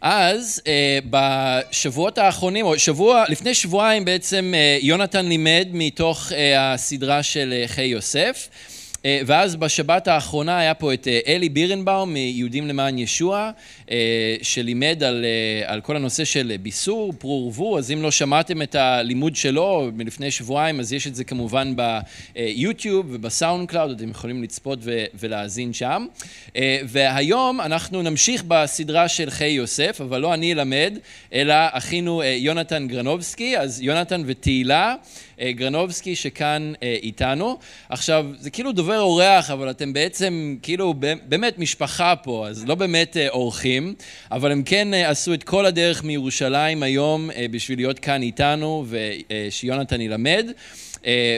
[0.00, 7.22] אז אה, בשבועות האחרונים, או שבוע, לפני שבועיים בעצם אה, יונתן לימד מתוך אה, הסדרה
[7.22, 8.48] של אה, חיי יוסף.
[9.04, 13.50] אה, ואז בשבת האחרונה היה פה את אה, אלי בירנבאום מיהודים למען ישוע,
[14.42, 15.24] שלימד על,
[15.64, 20.30] על כל הנושא של בישור, פרו ורבו, אז אם לא שמעתם את הלימוד שלו מלפני
[20.30, 21.74] שבועיים, אז יש את זה כמובן
[22.34, 24.78] ביוטיוב ובסאונד קלאוד, אתם יכולים לצפות
[25.14, 26.06] ולהאזין שם.
[26.84, 30.98] והיום אנחנו נמשיך בסדרה של חיי יוסף, אבל לא אני אלמד,
[31.32, 34.94] אלא אחינו יונתן גרנובסקי, אז יונתן ותהילה.
[35.40, 37.58] אה, גרנובסקי שכאן אה, איתנו.
[37.88, 40.94] עכשיו, זה כאילו דובר אורח, אבל אתם בעצם כאילו
[41.28, 43.28] באמת משפחה פה, אז לא באמת אה,
[43.84, 43.94] אורחים,
[44.30, 50.46] אבל הם כן עשו את כל הדרך מירושלים היום בשביל להיות כאן איתנו ושיונתן ילמד.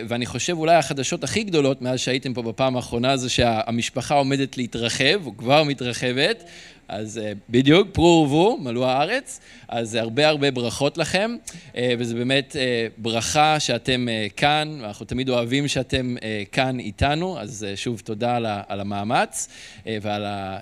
[0.09, 5.27] ואני חושב אולי החדשות הכי גדולות מאז שהייתם פה בפעם האחרונה זה שהמשפחה עומדת להתרחב,
[5.27, 6.45] או כבר מתרחבת,
[6.88, 11.37] אז אה, בדיוק, פרו ורבו, מלאו הארץ, אז הרבה הרבה ברכות לכם,
[11.76, 16.16] אה, וזה באמת אה, ברכה שאתם כאן, ואנחנו תמיד אוהבים שאתם
[16.52, 18.37] כאן איתנו, אז שוב תודה
[18.68, 19.49] על המאמץ
[20.02, 20.59] ועל ה...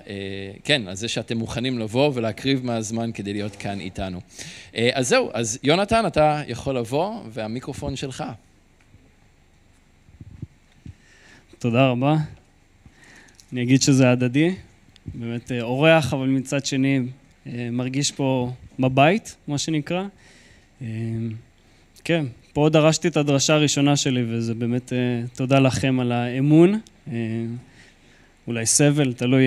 [0.63, 4.19] כן, על זה שאתם מוכנים לבוא ולהקריב מהזמן כדי להיות כאן איתנו.
[4.93, 8.23] אז זהו, אז יונתן, אתה יכול לבוא, והמיקרופון שלך.
[11.59, 12.15] תודה רבה.
[13.53, 14.55] אני אגיד שזה הדדי.
[15.13, 16.99] באמת אה, אורח, אבל מצד שני
[17.47, 20.03] אה, מרגיש פה בבית, מה שנקרא.
[20.81, 20.87] אה,
[22.03, 24.93] כן, פה דרשתי את הדרשה הראשונה שלי, וזה באמת
[25.35, 26.79] תודה לכם על האמון.
[28.47, 29.43] אולי סבל, תלוי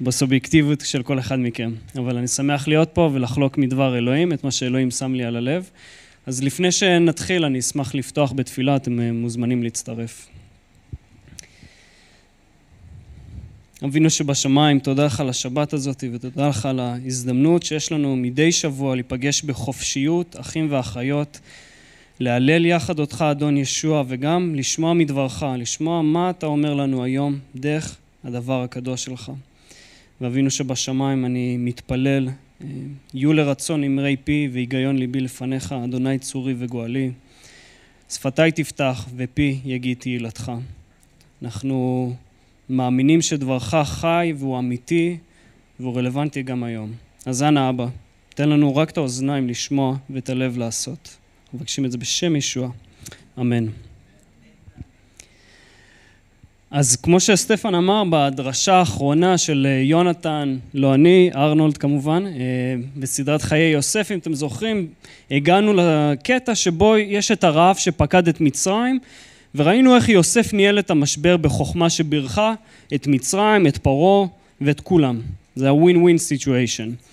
[0.00, 1.72] בסובייקטיביות של כל אחד מכם.
[1.96, 5.70] אבל אני שמח להיות פה ולחלוק מדבר אלוהים, את מה שאלוהים שם לי על הלב.
[6.26, 10.28] אז לפני שנתחיל, אני אשמח לפתוח בתפילה, אתם מוזמנים להצטרף.
[13.84, 18.94] אבינו שבשמיים, תודה לך על השבת הזאת ותודה לך על ההזדמנות שיש לנו מדי שבוע
[18.94, 21.40] להיפגש בחופשיות, אחים ואחיות,
[22.20, 27.96] להלל יחד אותך, אדון ישוע, וגם לשמוע מדברך, לשמוע מה אתה אומר לנו היום דרך
[28.24, 29.32] הדבר הקדוש שלך.
[30.20, 32.66] ואבינו שבשמיים, אני מתפלל, אה,
[33.14, 37.10] יהיו לרצון אמרי פי והיגיון ליבי לפניך, אדוני צורי וגואלי.
[38.10, 40.52] שפתיי תפתח ופי יגיד תהילתך.
[41.42, 42.12] אנחנו
[42.68, 45.16] מאמינים שדברך חי והוא אמיתי
[45.80, 46.92] והוא רלוונטי גם היום.
[47.26, 47.86] אז אנא אבא,
[48.34, 51.16] תן לנו רק את האוזניים לשמוע ואת הלב לעשות.
[51.54, 52.70] מבקשים את זה בשם ישוע,
[53.40, 53.66] אמן.
[56.70, 62.32] אז כמו שסטפן אמר בדרשה האחרונה של אה, יונתן, לא אני, ארנולד כמובן, אה,
[62.96, 64.88] בסדרת חיי יוסף, אם אתם זוכרים,
[65.30, 68.98] הגענו לקטע שבו יש את הרעב שפקד את מצרים
[69.54, 72.54] וראינו איך יוסף ניהל את המשבר בחוכמה שבירכה
[72.94, 74.26] את מצרים, את פרעה
[74.60, 75.20] ואת כולם.
[75.54, 77.06] זה ה-win win situation.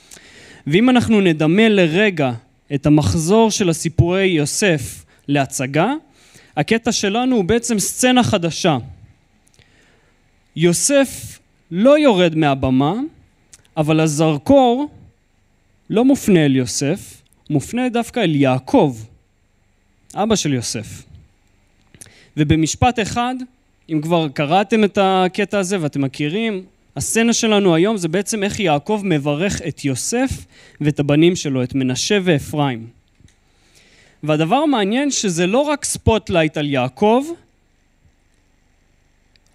[0.68, 2.32] ואם אנחנו נדמה לרגע
[2.74, 5.94] את המחזור של הסיפורי יוסף להצגה,
[6.58, 8.78] הקטע שלנו הוא בעצם סצנה חדשה.
[10.56, 11.40] יוסף
[11.72, 12.94] לא יורד מהבמה,
[13.78, 14.90] אבל הזרקור
[15.90, 18.98] לא מופנה אל יוסף, מופנה דווקא אל יעקב,
[20.16, 21.09] אבא של יוסף.
[22.38, 23.35] ובמשפט אחד,
[23.90, 26.63] אם כבר קראתם את הקטע הזה ואתם מכירים,
[26.95, 30.45] הסצנה שלנו היום זה בעצם איך יעקב מברך את יוסף
[30.81, 32.88] ואת הבנים שלו, את מנשה ואפרים.
[34.23, 37.23] והדבר המעניין שזה לא רק spotlight על יעקב,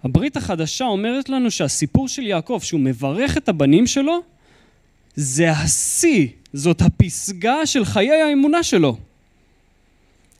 [0.03, 4.19] הברית החדשה אומרת לנו שהסיפור של יעקב, שהוא מברך את הבנים שלו,
[5.15, 8.97] זה השיא, זאת הפסגה של חיי האמונה שלו.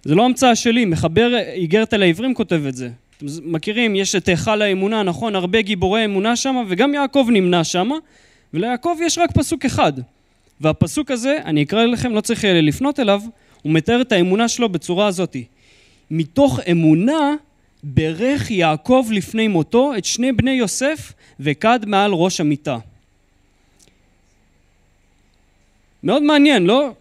[0.06, 2.90] זה לא המצאה שלי, מחבר איגרת על העברים כותב את זה.
[3.18, 5.36] אתם מכירים, יש את היכל האמונה, נכון?
[5.36, 7.90] הרבה גיבורי אמונה שם, וגם יעקב נמנה שם,
[8.54, 9.94] וליעקב יש רק פסוק אחד.
[10.62, 13.22] והפסוק הזה, אני אקרא לכם, לא צריך לפנות אליו,
[13.62, 15.36] הוא מתאר את האמונה שלו בצורה הזאת.
[16.12, 17.36] מתוך אמונה
[17.84, 22.78] ברך יעקב לפני מותו את שני בני יוסף וכד מעל ראש המיטה.
[26.04, 26.92] מאוד מעניין, לא?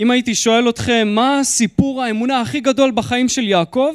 [0.00, 3.94] אם הייתי שואל אתכם מה סיפור האמונה הכי גדול בחיים של יעקב,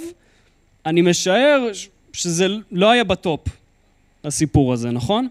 [0.85, 1.67] אני משער
[2.13, 3.47] שזה לא היה בטופ,
[4.23, 5.27] הסיפור הזה, נכון?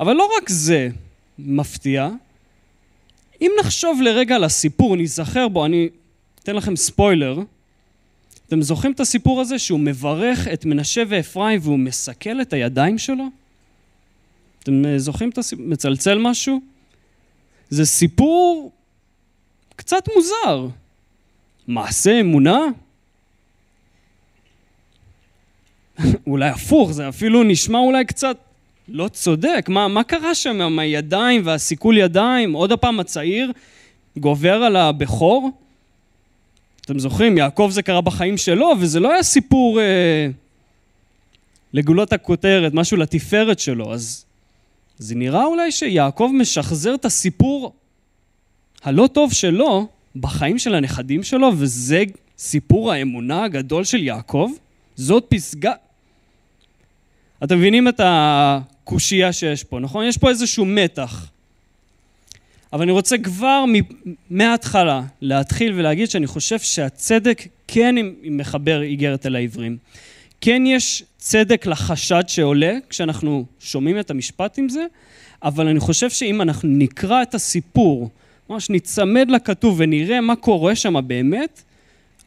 [0.00, 0.88] אבל לא רק זה
[1.38, 2.08] מפתיע,
[3.40, 5.88] אם נחשוב לרגע על הסיפור, ניזכר בו, אני
[6.42, 7.38] אתן לכם ספוילר,
[8.46, 13.24] אתם זוכרים את הסיפור הזה שהוא מברך את מנשה ואפרים והוא מסכל את הידיים שלו?
[14.62, 15.66] אתם זוכרים את הסיפור?
[15.66, 16.60] מצלצל משהו?
[17.70, 18.72] זה סיפור
[19.80, 20.66] קצת מוזר.
[21.68, 22.60] מעשה אמונה?
[26.26, 28.36] אולי הפוך, זה אפילו נשמע אולי קצת
[28.88, 32.52] לא צודק, מה, מה קרה שם עם הידיים והסיכול ידיים?
[32.52, 33.52] עוד הפעם הצעיר
[34.16, 35.50] גובר על הבכור?
[36.80, 40.28] אתם זוכרים, יעקב זה קרה בחיים שלו, וזה לא היה סיפור אה,
[41.72, 44.24] לגולות הכותרת, משהו לתפארת שלו, אז
[44.98, 47.72] זה נראה אולי שיעקב משחזר את הסיפור
[48.82, 52.02] הלא טוב שלו בחיים של הנכדים שלו, וזה
[52.38, 54.50] סיפור האמונה הגדול של יעקב?
[54.96, 55.72] זאת פסגה...
[57.44, 60.06] אתם מבינים את הקושייה שיש פה, נכון?
[60.06, 61.30] יש פה איזשהו מתח.
[62.72, 63.64] אבל אני רוצה כבר
[64.30, 69.76] מההתחלה להתחיל ולהגיד שאני חושב שהצדק כן מחבר איגרת אל העברים.
[70.40, 74.86] כן יש צדק לחשד שעולה כשאנחנו שומעים את המשפט עם זה,
[75.42, 78.10] אבל אני חושב שאם אנחנו נקרא את הסיפור,
[78.50, 81.62] ממש ניצמד לכתוב ונראה מה קורה שם באמת,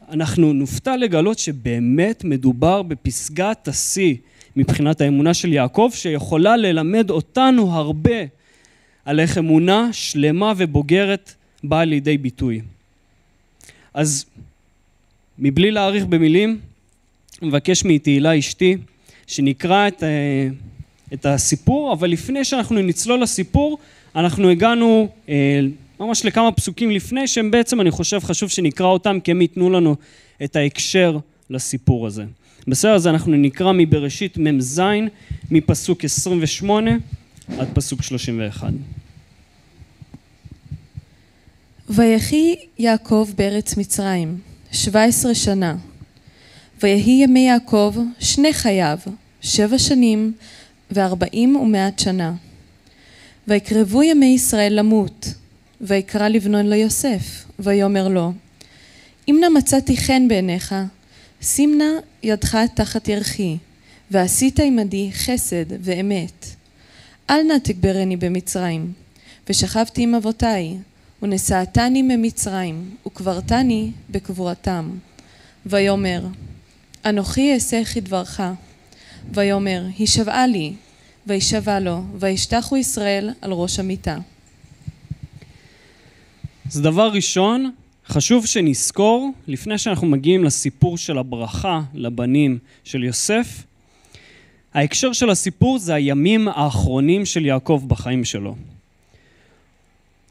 [0.09, 4.15] אנחנו נופתע לגלות שבאמת מדובר בפסגת השיא
[4.55, 8.15] מבחינת האמונה של יעקב, שיכולה ללמד אותנו הרבה
[9.05, 11.33] על איך אמונה שלמה ובוגרת
[11.63, 12.61] באה לידי ביטוי.
[13.93, 14.25] אז
[15.39, 16.59] מבלי להאריך במילים,
[17.41, 18.77] מבקש מתהילה אשתי
[19.27, 20.47] שנקרא את, אה,
[21.13, 23.77] את הסיפור, אבל לפני שאנחנו נצלול לסיפור,
[24.15, 25.59] אנחנו הגענו אה,
[26.05, 29.95] ממש לכמה פסוקים לפני, שהם בעצם, אני חושב, חשוב שנקרא אותם, כי הם ייתנו לנו
[30.43, 31.17] את ההקשר
[31.49, 32.23] לסיפור הזה.
[32.67, 34.81] בסדר, אז אנחנו נקרא מבראשית מ"ז,
[35.51, 36.91] מפסוק 28
[37.57, 38.67] עד פסוק 31.
[41.89, 44.37] ויחי יעקב בארץ מצרים,
[44.71, 45.75] שבע עשרה שנה.
[46.83, 48.97] ויהי ימי יעקב שני חייו,
[49.41, 50.33] שבע שנים
[50.91, 52.33] וארבעים ומעט שנה.
[53.47, 55.33] ויקרבו ימי ישראל למות,
[55.85, 58.31] ויקרא לבנו ליוסף, ויאמר לו,
[59.27, 60.75] אם נא מצאתי חן בעיניך,
[61.41, 63.57] שים נא ידך תחת ירכי,
[64.11, 66.47] ועשית עמדי חסד ואמת.
[67.29, 68.93] אל נא תגברני במצרים,
[69.49, 70.77] ושכבתי עם אבותיי,
[71.21, 74.89] ונשאתני ממצרים, וקברתני בקבורתם.
[75.65, 76.25] ויאמר,
[77.05, 78.41] אנוכי אעשה כדברך.
[79.33, 80.73] ויאמר, הישבעה לי,
[81.27, 84.17] וישבע לו, וישתחו ישראל על ראש המיטה.
[86.67, 87.71] אז דבר ראשון,
[88.07, 93.63] חשוב שנזכור, לפני שאנחנו מגיעים לסיפור של הברכה לבנים של יוסף,
[94.73, 98.55] ההקשר של הסיפור זה הימים האחרונים של יעקב בחיים שלו.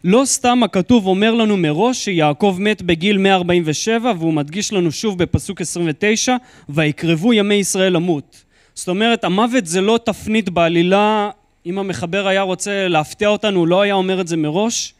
[0.04, 5.60] לא סתם הכתוב אומר לנו מראש שיעקב מת בגיל 147 והוא מדגיש לנו שוב בפסוק
[5.60, 6.36] 29
[6.68, 8.44] ויקרבו ימי ישראל למות.
[8.74, 11.30] זאת אומרת המוות זה לא תפנית בעלילה
[11.66, 14.94] אם המחבר היה רוצה להפתיע אותנו הוא לא היה אומר את זה מראש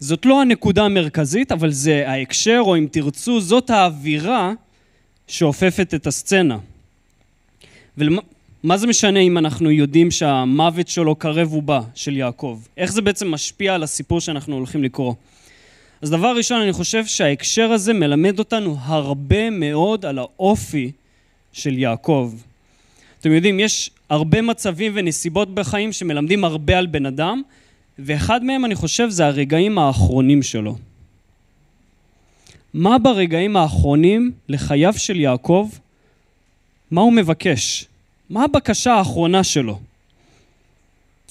[0.00, 4.52] זאת לא הנקודה המרכזית, אבל זה ההקשר, או אם תרצו, זאת האווירה
[5.26, 6.58] שאופפת את הסצנה.
[7.98, 12.60] ומה זה משנה אם אנחנו יודעים שהמוות שלו קרב ובא, של יעקב?
[12.76, 15.14] איך זה בעצם משפיע על הסיפור שאנחנו הולכים לקרוא?
[16.02, 20.90] אז דבר ראשון, אני חושב שההקשר הזה מלמד אותנו הרבה מאוד על האופי
[21.52, 22.32] של יעקב.
[23.20, 27.42] אתם יודעים, יש הרבה מצבים ונסיבות בחיים שמלמדים הרבה על בן אדם,
[27.98, 30.76] ואחד מהם אני חושב זה הרגעים האחרונים שלו.
[32.74, 35.70] מה ברגעים האחרונים לחייו של יעקב,
[36.90, 37.86] מה הוא מבקש?
[38.30, 39.78] מה הבקשה האחרונה שלו?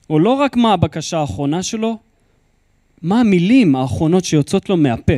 [0.09, 1.97] או לא רק מה הבקשה האחרונה שלו,
[3.01, 5.13] מה המילים האחרונות שיוצאות לו מהפה.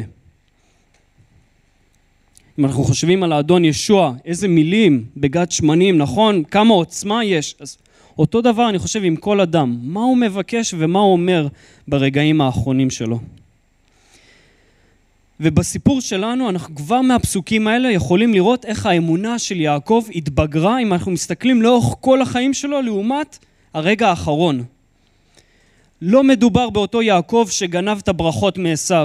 [2.60, 6.44] אם אנחנו חושבים על האדון ישוע, איזה מילים בגת שמנים, נכון?
[6.44, 7.56] כמה עוצמה יש.
[7.60, 7.78] אז
[8.20, 11.48] אותו דבר אני חושב עם כל אדם, מה הוא מבקש ומה הוא אומר
[11.88, 13.20] ברגעים האחרונים שלו.
[15.40, 21.12] ובסיפור שלנו אנחנו כבר מהפסוקים האלה יכולים לראות איך האמונה של יעקב התבגרה אם אנחנו
[21.12, 23.38] מסתכלים לאורך כל החיים שלו לעומת
[23.74, 24.64] הרגע האחרון.
[26.02, 28.96] לא מדובר באותו יעקב שגנב את הברכות מעשו.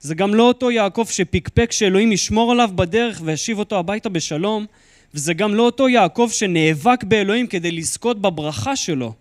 [0.00, 4.66] זה גם לא אותו יעקב שפקפק שאלוהים ישמור עליו בדרך וישיב אותו הביתה בשלום,
[5.14, 9.12] וזה גם לא אותו יעקב שנאבק באלוהים כדי לזכות בברכה שלו.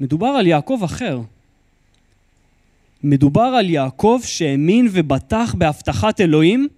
[0.00, 1.20] מדובר על יעקב אחר.
[3.04, 6.68] מדובר על יעקב שהאמין ובטח בהבטחת אלוהים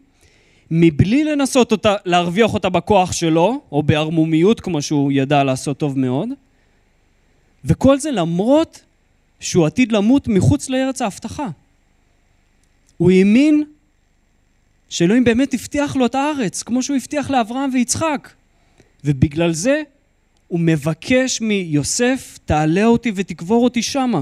[0.70, 6.28] מבלי לנסות אותה, להרוויח אותה בכוח שלו, או בערמומיות כמו שהוא ידע לעשות טוב מאוד.
[7.64, 8.80] וכל זה למרות
[9.40, 11.49] שהוא עתיד למות מחוץ לארץ ההבטחה.
[12.96, 13.64] הוא האמין
[14.94, 18.30] שאלוהים באמת הבטיח לו את הארץ, כמו שהוא הבטיח לאברהם ויצחק.
[19.04, 19.82] ובגלל זה
[20.48, 24.20] הוא מבקש מיוסף, תעלה אותי ותקבור אותי שמה.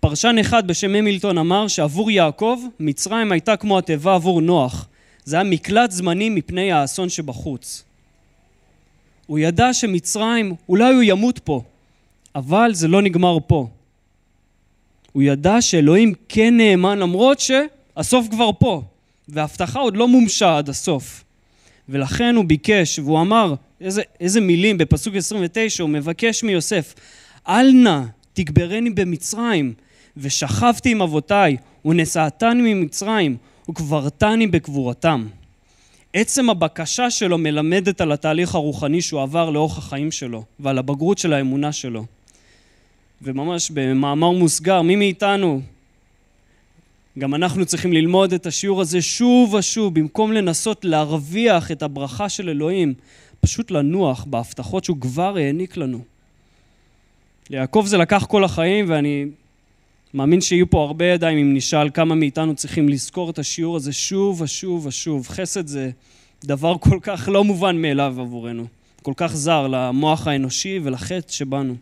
[0.00, 4.88] פרשן אחד בשם המילטון אמר שעבור יעקב, מצרים הייתה כמו התיבה עבור נוח.
[5.24, 7.84] זה היה מקלט זמני מפני האסון שבחוץ.
[9.26, 11.62] הוא ידע שמצרים, אולי הוא ימות פה,
[12.34, 13.68] אבל זה לא נגמר פה.
[15.16, 18.82] הוא ידע שאלוהים כן נאמן למרות שהסוף כבר פה,
[19.28, 21.24] וההבטחה עוד לא מומשה עד הסוף.
[21.88, 26.94] ולכן הוא ביקש, והוא אמר, איזה, איזה מילים בפסוק 29, הוא מבקש מיוסף,
[27.48, 28.00] אל נא
[28.32, 29.72] תגברני במצרים,
[30.16, 33.36] ושכבתי עם אבותיי, ונשאתני ממצרים,
[33.68, 35.26] וקברתני בקבורתם.
[36.12, 41.32] עצם הבקשה שלו מלמדת על התהליך הרוחני שהוא עבר לאורך החיים שלו, ועל הבגרות של
[41.32, 42.04] האמונה שלו.
[43.22, 45.60] וממש במאמר מוסגר, מי מאיתנו,
[47.18, 52.48] גם אנחנו צריכים ללמוד את השיעור הזה שוב ושוב, במקום לנסות להרוויח את הברכה של
[52.48, 52.94] אלוהים,
[53.40, 56.00] פשוט לנוח בהבטחות שהוא כבר העניק לנו.
[57.50, 59.26] ליעקב זה לקח כל החיים, ואני
[60.14, 64.40] מאמין שיהיו פה הרבה ידיים אם נשאל כמה מאיתנו צריכים לזכור את השיעור הזה שוב
[64.40, 65.28] ושוב ושוב.
[65.28, 65.90] חסד זה
[66.44, 68.66] דבר כל כך לא מובן מאליו עבורנו,
[69.02, 71.76] כל כך זר למוח האנושי ולחטא שבנו.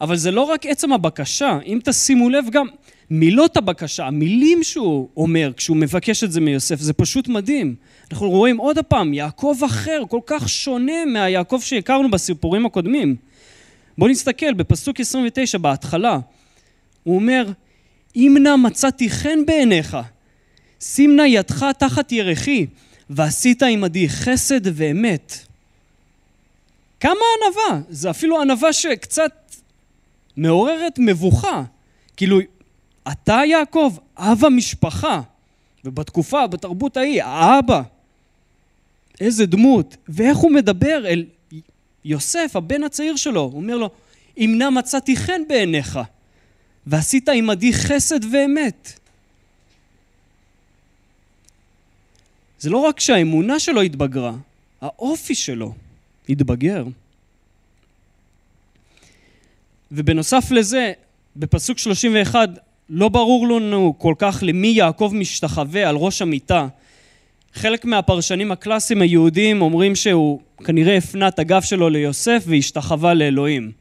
[0.00, 2.66] אבל זה לא רק עצם הבקשה, אם תשימו לב גם
[3.10, 7.74] מילות הבקשה, המילים שהוא אומר כשהוא מבקש את זה מיוסף, זה פשוט מדהים.
[8.10, 13.16] אנחנו רואים עוד פעם, יעקב אחר, כל כך שונה מהיעקב שהכרנו בסיפורים הקודמים.
[13.98, 16.18] בואו נסתכל בפסוק 29 בהתחלה.
[17.02, 17.46] הוא אומר,
[18.16, 19.96] אם נא מצאתי חן בעיניך,
[20.80, 22.66] שים נא ידך תחת ירחי,
[23.10, 25.38] ועשית עמדי חסד ואמת.
[27.00, 29.32] כמה ענווה, זה אפילו ענווה שקצת
[30.36, 31.62] מעוררת מבוכה.
[32.16, 32.38] כאילו,
[33.12, 35.20] אתה יעקב, אב המשפחה,
[35.84, 37.82] ובתקופה, בתרבות ההיא, האבא.
[39.20, 41.24] איזה דמות, ואיך הוא מדבר אל
[42.04, 43.90] יוסף, הבן הצעיר שלו, הוא אומר לו,
[44.38, 45.98] אם נא מצאתי חן בעיניך,
[46.86, 48.92] ועשית עמדי חסד ואמת.
[52.58, 54.32] זה לא רק שהאמונה שלו התבגרה,
[54.80, 55.74] האופי שלו
[56.28, 56.84] התבגר.
[59.92, 60.92] ובנוסף לזה,
[61.36, 62.48] בפסוק 31,
[62.90, 66.66] לא ברור לנו כל כך למי יעקב משתחווה על ראש המיטה.
[67.54, 73.72] חלק מהפרשנים הקלאסיים היהודים אומרים שהוא כנראה הפנה את הגב שלו ליוסף והשתחווה לאלוהים.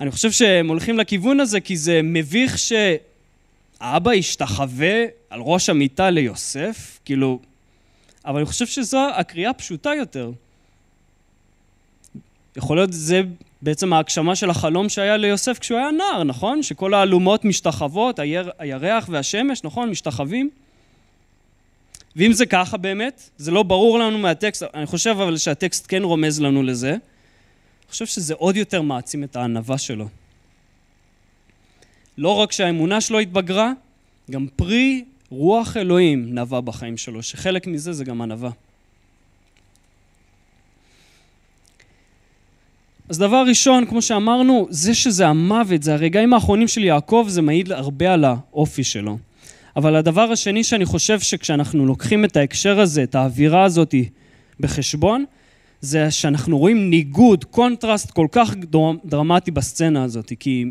[0.00, 6.98] אני חושב שהם הולכים לכיוון הזה כי זה מביך שאבא השתחווה על ראש המיטה ליוסף,
[7.04, 7.40] כאילו...
[8.24, 10.30] אבל אני חושב שזו הקריאה הפשוטה יותר.
[12.56, 13.22] יכול להיות זה
[13.62, 16.62] בעצם ההגשמה של החלום שהיה ליוסף כשהוא היה נער, נכון?
[16.62, 19.90] שכל האלומות משתחוות, היר, הירח והשמש, נכון?
[19.90, 20.50] משתחווים.
[22.16, 26.40] ואם זה ככה באמת, זה לא ברור לנו מהטקסט, אני חושב אבל שהטקסט כן רומז
[26.40, 26.90] לנו לזה.
[26.90, 30.08] אני חושב שזה עוד יותר מעצים את הענווה שלו.
[32.18, 33.72] לא רק שהאמונה שלו התבגרה,
[34.30, 38.50] גם פרי רוח אלוהים נבע בחיים שלו, שחלק מזה זה גם ענווה.
[43.10, 47.72] אז דבר ראשון, כמו שאמרנו, זה שזה המוות, זה הרגעים האחרונים של יעקב, זה מעיד
[47.72, 49.18] הרבה על האופי שלו.
[49.76, 53.94] אבל הדבר השני שאני חושב שכשאנחנו לוקחים את ההקשר הזה, את האווירה הזאת
[54.60, 55.24] בחשבון,
[55.80, 58.54] זה שאנחנו רואים ניגוד, קונטרסט כל כך
[59.04, 60.64] דרמטי בסצנה הזאת, כי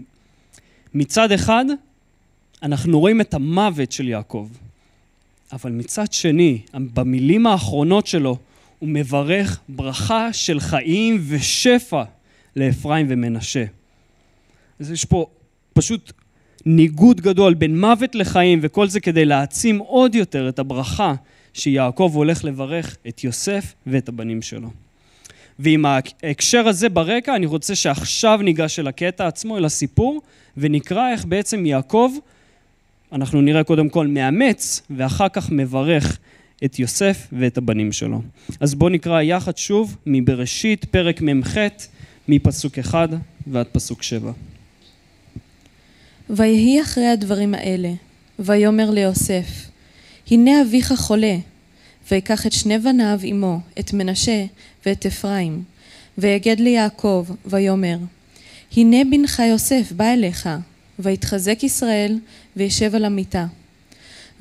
[0.93, 1.65] מצד אחד
[2.63, 4.47] אנחנו רואים את המוות של יעקב,
[5.51, 8.37] אבל מצד שני, במילים האחרונות שלו,
[8.79, 12.03] הוא מברך ברכה של חיים ושפע
[12.59, 13.65] לאפרים ומנשה.
[14.79, 15.25] אז יש פה
[15.73, 16.11] פשוט
[16.65, 21.13] ניגוד גדול בין מוות לחיים, וכל זה כדי להעצים עוד יותר את הברכה
[21.53, 24.69] שיעקב הולך לברך את יוסף ואת הבנים שלו.
[25.59, 30.21] ועם ההקשר הזה ברקע, אני רוצה שעכשיו ניגש אל הקטע עצמו, אל הסיפור,
[30.57, 32.11] ונקרא איך בעצם יעקב,
[33.11, 36.17] אנחנו נראה קודם כל מאמץ, ואחר כך מברך
[36.65, 38.21] את יוסף ואת הבנים שלו.
[38.59, 41.57] אז בואו נקרא יחד שוב מבראשית, פרק מ"ח,
[42.29, 43.07] מפסוק אחד
[43.47, 44.31] ועד פסוק שבע.
[46.29, 47.91] ויהי אחרי הדברים האלה,
[48.39, 49.69] ויאמר ליוסף,
[50.31, 51.37] הנה אביך חולה,
[52.11, 54.45] ויקח את שני בניו עמו, את מנשה
[54.85, 55.63] ואת אפרים,
[56.17, 57.97] ויגד ליעקב, ויאמר,
[58.77, 60.49] הנה בנך יוסף בא אליך,
[60.99, 62.19] ויתחזק ישראל,
[62.55, 63.45] וישב על המיטה.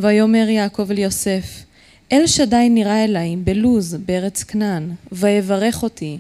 [0.01, 1.65] ויאמר יעקב אל יוסף,
[2.13, 6.19] אל שדי נראה אליי בלוז בארץ כנען, ויברך אותי,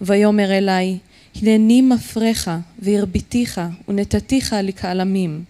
[0.00, 0.98] ויאמר אלי,
[1.36, 5.44] הנני מפריך והרביתיך ונתתיך לקהל עמים.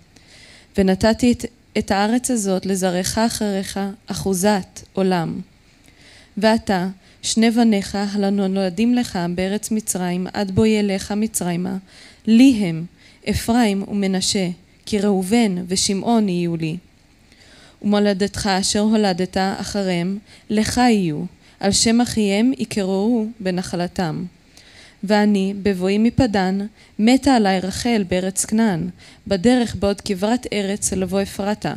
[0.79, 1.45] ונתתי את,
[1.79, 5.41] את הארץ הזאת לזרעך אחריך אחוזת עולם.
[6.37, 6.89] ועתה
[7.23, 11.77] שני בניך הנולדים לך בארץ מצרים עד בוא ילך מצרימה,
[12.27, 12.85] לי הם
[13.31, 14.49] אפרים ומנשה,
[14.87, 16.77] כי ראובן ושמעון יהיו לי.
[17.83, 20.19] ומולדתך אשר הולדת אחריהם,
[20.51, 21.25] לך יהיו,
[21.65, 24.25] על שם אחיהם יקררו בנחלתם.
[25.05, 26.59] ואני, בבואי מפדן,
[26.99, 28.89] מתה עלי רחל בארץ כנען,
[29.27, 31.75] בדרך בעוד כברת ארץ לבוא אפרתה,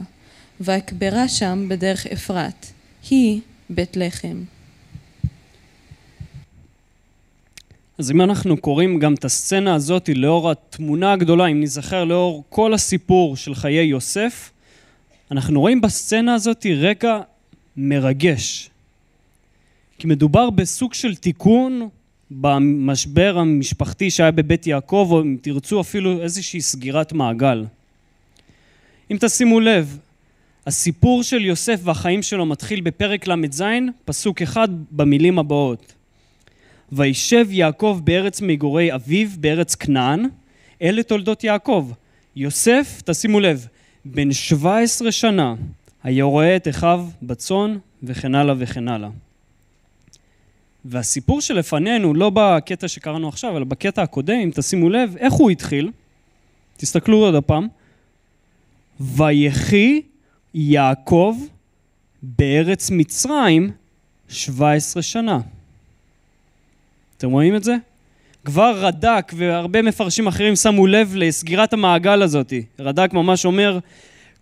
[0.60, 2.66] ואקברה שם בדרך אפרת,
[3.10, 4.44] היא בית לחם.
[7.98, 12.74] אז אם אנחנו קוראים גם את הסצנה הזאת לאור התמונה הגדולה, אם נזכר לאור כל
[12.74, 14.52] הסיפור של חיי יוסף,
[15.32, 17.20] אנחנו רואים בסצנה הזאת רגע
[17.78, 18.70] מרגש.
[20.00, 21.90] כי מדובר בסוג של תיקון
[22.32, 27.66] במשבר המשפחתי שהיה בבית יעקב, או אם תרצו אפילו איזושהי סגירת מעגל.
[29.12, 29.98] אם תשימו לב,
[30.68, 33.64] הסיפור של יוסף והחיים שלו מתחיל בפרק ל"ז,
[34.06, 35.94] פסוק אחד במילים הבאות:
[36.92, 40.26] וישב יעקב בארץ מגורי אביו, בארץ כנען,
[40.82, 41.92] אלה תולדות יעקב.
[42.36, 43.68] יוסף, תשימו לב,
[44.06, 45.56] בן 17 שנה,
[46.04, 49.10] היה רואה את אחיו בצאן וכן הלאה וכן הלאה.
[50.90, 55.92] והסיפור שלפנינו, לא בקטע שקראנו עכשיו, אלא בקטע הקודם, אם תשימו לב, איך הוא התחיל?
[56.78, 57.68] תסתכלו עוד הפעם.
[59.00, 60.02] ויחי
[60.54, 61.38] יעקב
[62.22, 63.72] בארץ מצרים
[64.30, 65.40] 17 שנה.
[67.18, 67.76] אתם רואים את זה?
[68.46, 72.54] כבר רד"ק והרבה מפרשים אחרים שמו לב לסגירת המעגל הזאת.
[72.80, 73.80] רד"ק ממש אומר,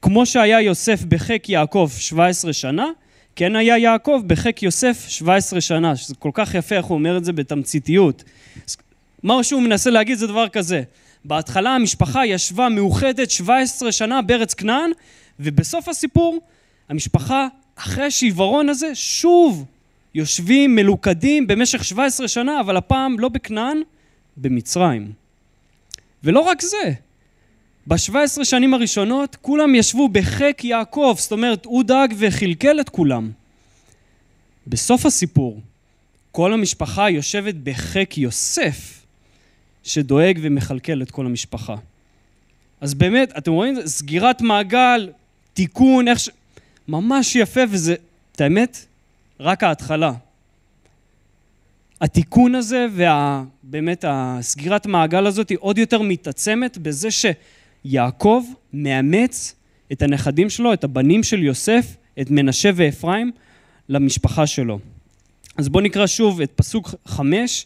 [0.01, 2.85] כמו שהיה יוסף בחיק יעקב 17 שנה,
[3.35, 7.25] כן היה יעקב בחיק יוסף 17 שנה, שזה כל כך יפה איך הוא אומר את
[7.25, 8.23] זה בתמציתיות.
[9.23, 10.83] מה שהוא מנסה להגיד זה דבר כזה,
[11.25, 14.91] בהתחלה המשפחה ישבה מאוחדת 17 שנה בארץ כנען,
[15.39, 16.39] ובסוף הסיפור
[16.89, 19.65] המשפחה אחרי השיוורון הזה שוב
[20.15, 23.81] יושבים מלוכדים במשך 17 שנה, אבל הפעם לא בכנען,
[24.37, 25.11] במצרים.
[26.23, 26.91] ולא רק זה,
[27.87, 33.31] ב-17 שנים הראשונות כולם ישבו בחיק יעקב, זאת אומרת הוא דאג וכלכל את כולם.
[34.67, 35.61] בסוף הסיפור,
[36.31, 39.05] כל המשפחה יושבת בחיק יוסף,
[39.83, 41.75] שדואג ומכלכל את כל המשפחה.
[42.81, 43.87] אז באמת, אתם רואים?
[43.87, 45.09] סגירת מעגל,
[45.53, 46.29] תיקון, איך ש...
[46.87, 47.95] ממש יפה, וזה,
[48.31, 48.85] את האמת,
[49.39, 50.11] רק ההתחלה.
[52.01, 57.11] התיקון הזה ובאמת הסגירת מעגל הזאת היא עוד יותר מתעצמת בזה
[57.85, 58.43] שיעקב
[58.73, 59.55] מאמץ
[59.91, 63.31] את הנכדים שלו, את הבנים של יוסף, את מנשה ואפרים,
[63.89, 64.79] למשפחה שלו.
[65.57, 67.65] אז בואו נקרא שוב את פסוק חמש,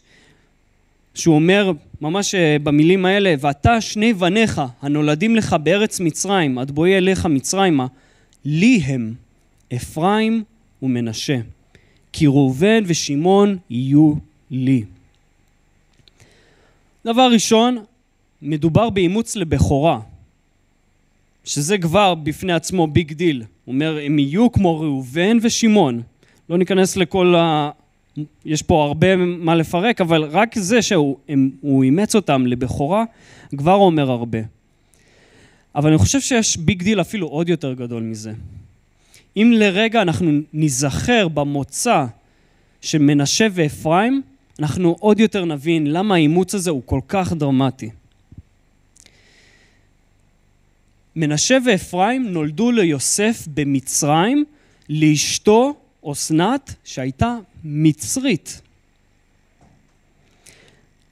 [1.15, 6.97] שהוא אומר ממש אה, במילים האלה, ואתה שני בניך הנולדים לך בארץ מצרים, עד בואי
[6.97, 7.87] אליך מצרימה,
[8.45, 9.13] לי הם
[9.75, 10.43] אפרים
[10.81, 11.39] ומנשה.
[12.13, 14.13] כי ראובן ושמעון יהיו
[14.51, 14.83] לי.
[17.05, 17.77] דבר ראשון,
[18.41, 19.99] מדובר באימוץ לבכורה,
[21.43, 23.43] שזה כבר בפני עצמו big deal.
[23.65, 26.01] הוא אומר, הם יהיו כמו ראובן ושמעון.
[26.49, 27.69] לא ניכנס לכל ה...
[28.45, 33.03] יש פה הרבה מה לפרק, אבל רק זה שהוא אימץ אותם לבכורה,
[33.57, 34.39] כבר אומר הרבה.
[35.75, 38.33] אבל אני חושב שיש big deal אפילו עוד יותר גדול מזה.
[39.37, 42.05] אם לרגע אנחנו ניזכר במוצא
[42.81, 44.21] של מנשה ואפרים,
[44.59, 47.89] אנחנו עוד יותר נבין למה האימוץ הזה הוא כל כך דרמטי.
[51.15, 54.45] מנשה ואפרים נולדו ליוסף במצרים
[54.89, 55.75] לאשתו
[56.11, 58.61] אסנת שהייתה מצרית.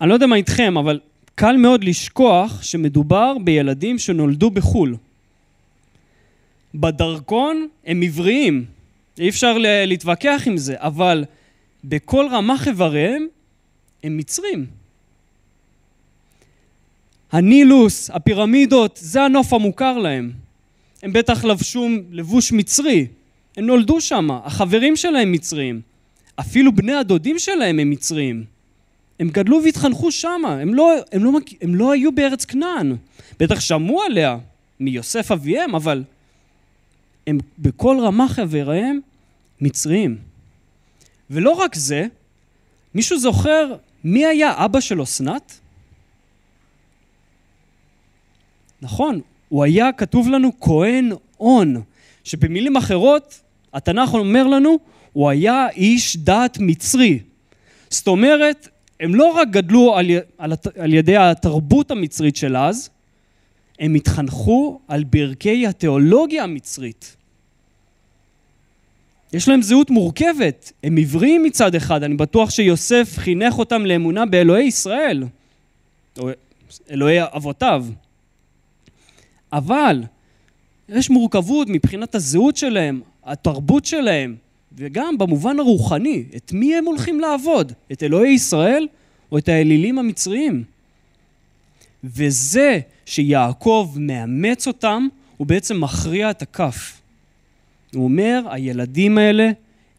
[0.02, 1.00] אני לא יודע מה איתכם, אבל
[1.36, 4.96] קל מאוד לשכוח שמדובר בילדים שנולדו בחו"ל.
[6.76, 8.66] בדרכון הם עבריים,
[9.20, 11.26] אי אפשר להתווכח עם זה, אבל
[11.84, 13.28] בכל רמ"ח איבריהם
[14.04, 14.66] הם מצרים.
[17.32, 20.32] הנילוס, הפירמידות, זה הנוף המוכר להם.
[21.04, 23.08] הם בטח לבשו לבוש מצרי,
[23.58, 25.82] הם נולדו שם, החברים שלהם מצרים,
[26.40, 28.44] אפילו בני הדודים שלהם הם מצרים.
[29.20, 32.96] הם גדלו והתחנכו שם, הם לא, הם, לא, הם לא היו בארץ כנען.
[33.40, 34.38] בטח שמעו עליה
[34.80, 36.04] מיוסף אביהם, אבל
[37.28, 39.00] הם בכל רמ"ח איבריהם
[39.62, 40.18] מצרים.
[41.30, 42.06] ולא רק זה,
[42.96, 45.60] מישהו זוכר מי היה אבא של אסנת?
[48.82, 51.82] נכון, הוא היה כתוב לנו כהן און,
[52.24, 53.42] שבמילים אחרות
[53.74, 54.78] התנ"ך אומר לנו,
[55.14, 57.20] הוא היה איש דת מצרי.
[57.90, 58.68] זאת אומרת,
[59.00, 60.06] הם לא רק גדלו על,
[60.38, 62.90] על, על ידי התרבות המצרית של אז,
[63.80, 67.16] הם התחנכו על ברכי התיאולוגיה המצרית.
[69.34, 74.66] יש להם זהות מורכבת, הם עבריים מצד אחד, אני בטוח שיוסף חינך אותם לאמונה באלוהי
[74.66, 75.24] ישראל,
[76.20, 76.30] או
[76.90, 77.86] אלוהי אבותיו.
[79.54, 80.04] אבל
[80.90, 84.36] יש מורכבות מבחינת הזהות שלהם, התרבות שלהם,
[84.78, 87.72] וגם במובן הרוחני, את מי הם הולכים לעבוד?
[87.92, 88.88] את אלוהי ישראל
[89.32, 90.64] או את האלילים המצריים?
[92.04, 95.08] וזה שיעקב מאמץ אותם,
[95.38, 97.02] הוא בעצם מכריע את הכף.
[97.94, 99.52] הוא אומר, הילדים האלה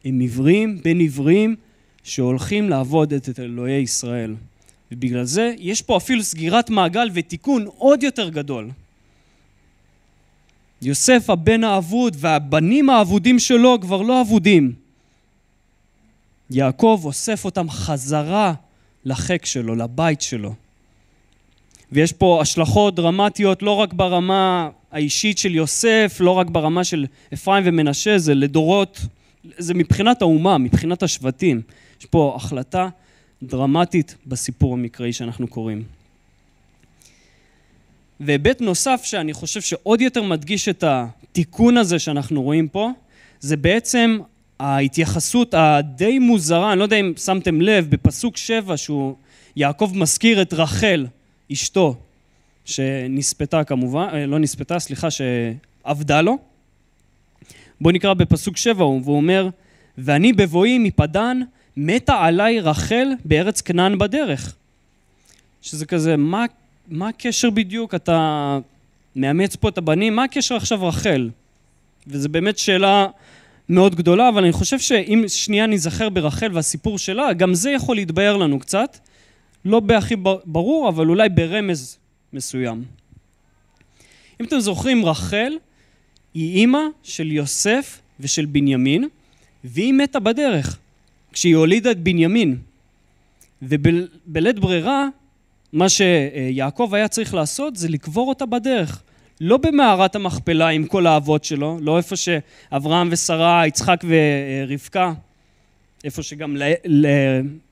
[0.04, 1.56] הם עיוורים בין עיוורים
[2.02, 4.34] שהולכים לעבוד את אלוהי ישראל.
[4.92, 8.70] ובגלל זה יש פה אפילו סגירת מעגל ותיקון עוד יותר גדול.
[10.82, 14.72] יוסף הבן האבוד והבנים האבודים שלו כבר לא אבודים.
[16.50, 18.54] יעקב אוסף אותם חזרה
[19.04, 20.54] לחיק שלו, לבית שלו.
[21.92, 27.64] ויש פה השלכות דרמטיות לא רק ברמה האישית של יוסף, לא רק ברמה של אפרים
[27.66, 29.00] ומנשה, זה לדורות,
[29.58, 31.60] זה מבחינת האומה, מבחינת השבטים.
[32.00, 32.88] יש פה החלטה
[33.42, 35.97] דרמטית בסיפור המקראי שאנחנו קוראים.
[38.20, 42.90] והיבט נוסף שאני חושב שעוד יותר מדגיש את התיקון הזה שאנחנו רואים פה,
[43.40, 44.18] זה בעצם
[44.60, 49.14] ההתייחסות הדי מוזרה, אני לא יודע אם שמתם לב, בפסוק שבע שהוא,
[49.56, 51.06] יעקב מזכיר את רחל,
[51.52, 51.96] אשתו,
[52.64, 56.38] שנספתה כמובן, אה, לא נספתה, סליחה, שעבדה לו.
[57.80, 59.48] בואו נקרא בפסוק שבע, והוא אומר,
[59.98, 61.40] ואני בבואי מפדן,
[61.76, 64.54] מתה עליי רחל בארץ כנען בדרך.
[65.62, 66.44] שזה כזה, מה,
[66.90, 67.94] מה הקשר בדיוק?
[67.94, 68.58] אתה
[69.16, 71.30] מאמץ פה את הבנים, מה הקשר עכשיו רחל?
[72.06, 73.06] וזו באמת שאלה
[73.68, 78.36] מאוד גדולה, אבל אני חושב שאם שנייה ניזכר ברחל והסיפור שלה, גם זה יכול להתבהר
[78.36, 78.98] לנו קצת.
[79.64, 81.98] לא בהכי ברור, אבל אולי ברמז
[82.32, 82.84] מסוים.
[84.40, 85.52] אם אתם זוכרים, רחל
[86.34, 89.08] היא אימא של יוסף ושל בנימין,
[89.64, 90.78] והיא מתה בדרך,
[91.32, 92.56] כשהיא הולידה את בנימין.
[93.62, 95.08] ובלית ברירה,
[95.72, 99.02] מה שיעקב היה צריך לעשות זה לקבור אותה בדרך.
[99.40, 105.12] לא במערת המכפלה עם כל האבות שלו, לא איפה שאברהם ושרה, יצחק ורבקה,
[106.04, 106.62] איפה שגם ל...
[106.86, 107.06] ל...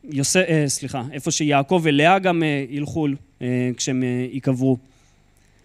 [0.05, 3.07] יוסף, אה, סליחה, איפה שיעקב ולאה גם אה, ילכו
[3.43, 4.77] אה, כשהם ייקברו.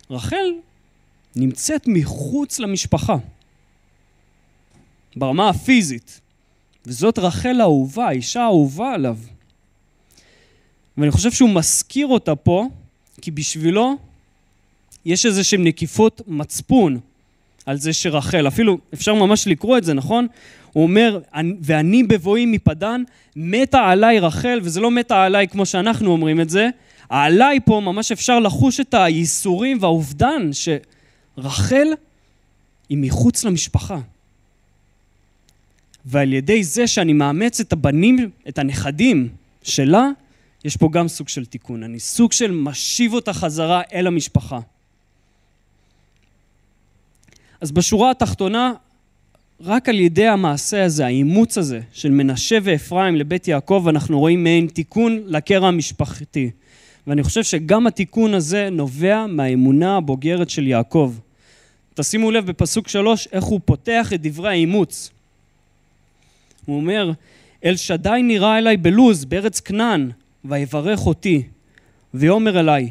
[0.09, 0.45] רחל
[1.35, 3.15] נמצאת מחוץ למשפחה,
[5.15, 6.21] ברמה הפיזית,
[6.85, 9.17] וזאת רחל האהובה, האישה האהובה עליו.
[10.97, 12.67] ואני חושב שהוא מזכיר אותה פה,
[13.21, 13.95] כי בשבילו
[15.05, 16.99] יש איזה נקיפות מצפון
[17.65, 20.27] על זה שרחל, אפילו אפשר ממש לקרוא את זה, נכון?
[20.73, 21.19] הוא אומר,
[21.61, 23.03] ואני בבואי מפדן,
[23.35, 26.69] מתה עליי רחל, וזה לא מתה עליי כמו שאנחנו אומרים את זה,
[27.09, 31.87] העליי פה ממש אפשר לחוש את הייסורים והאובדן שרחל
[32.89, 33.99] היא מחוץ למשפחה.
[36.05, 39.29] ועל ידי זה שאני מאמץ את הבנים, את הנכדים
[39.63, 40.09] שלה,
[40.65, 41.83] יש פה גם סוג של תיקון.
[41.83, 44.59] אני סוג של משיב אותה חזרה אל המשפחה.
[47.61, 48.73] אז בשורה התחתונה,
[49.61, 54.67] רק על ידי המעשה הזה, האימוץ הזה של מנשה ואפרים לבית יעקב, אנחנו רואים מעין
[54.67, 56.51] תיקון לקרע המשפחתי.
[57.07, 61.13] ואני חושב שגם התיקון הזה נובע מהאמונה הבוגרת של יעקב.
[61.93, 65.11] תשימו לב בפסוק שלוש איך הוא פותח את דברי האימוץ.
[66.65, 67.11] הוא אומר,
[67.65, 70.11] אל שדי נראה אליי בלוז, בארץ כנען,
[70.45, 71.43] ויברך אותי.
[72.13, 72.89] ויאמר אליי,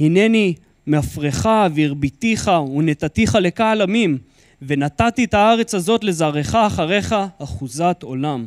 [0.00, 0.54] הנני
[0.86, 4.18] מאפרך והרביתיך ונתתיך לקהל עמים,
[4.62, 8.46] ונתתי את הארץ הזאת לזרעך אחריך אחוזת עולם.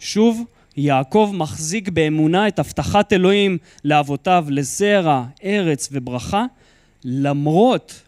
[0.00, 0.44] שוב,
[0.76, 6.44] יעקב מחזיק באמונה את הבטחת אלוהים לאבותיו לזרע, ארץ וברכה,
[7.04, 8.02] למרות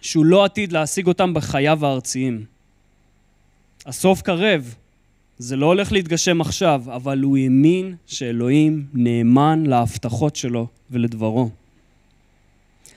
[0.00, 2.44] שהוא לא עתיד להשיג אותם בחייו הארציים.
[3.86, 4.74] הסוף קרב,
[5.38, 11.50] זה לא הולך להתגשם עכשיו, אבל הוא האמין שאלוהים נאמן להבטחות שלו ולדברו.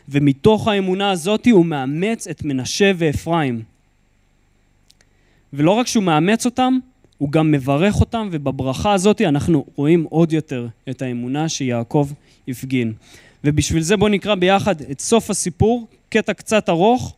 [0.10, 3.62] ומתוך האמונה הזאת הוא מאמץ את מנשה ואפרים.
[5.54, 6.78] ולא רק שהוא מאמץ אותם,
[7.18, 12.10] הוא גם מברך אותם, ובברכה הזאת אנחנו רואים עוד יותר את האמונה שיעקב
[12.48, 12.94] הפגין.
[13.44, 17.16] ובשביל זה בואו נקרא ביחד את סוף הסיפור, קטע קצת ארוך,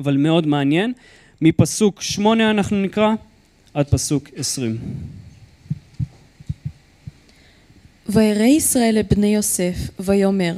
[0.00, 0.92] אבל מאוד מעניין.
[1.40, 3.14] מפסוק שמונה אנחנו נקרא
[3.76, 4.76] עד פסוק עשרים.
[8.08, 10.54] וירא ישראל את בני יוסף, ויאמר,